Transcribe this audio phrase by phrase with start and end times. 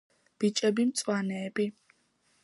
[0.43, 1.67] ბიჭები მწვანეები